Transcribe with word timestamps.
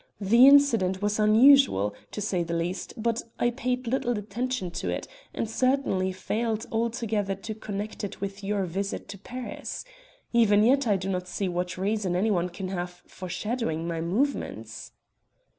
The 0.19 0.47
incident 0.47 1.03
was 1.03 1.19
unusual, 1.19 1.93
to 2.09 2.21
say 2.21 2.41
the 2.41 2.55
least, 2.55 2.95
but 2.97 3.21
I 3.37 3.51
paid 3.51 3.85
little 3.85 4.17
attention 4.17 4.71
to 4.71 4.89
it, 4.89 5.07
and 5.31 5.47
certainly 5.47 6.11
failed 6.11 6.65
altogether 6.71 7.35
to 7.35 7.53
connect 7.53 8.03
it 8.03 8.19
with 8.19 8.43
your 8.43 8.65
visit 8.65 9.07
to 9.09 9.19
Paris. 9.19 9.85
Even 10.33 10.63
yet 10.63 10.87
I 10.87 10.97
do 10.97 11.07
not 11.07 11.27
see 11.27 11.47
what 11.47 11.77
reason 11.77 12.15
anyone 12.15 12.49
can 12.49 12.69
have 12.69 13.03
for 13.05 13.29
shadowing 13.29 13.87
my 13.87 14.01
movements." 14.01 14.91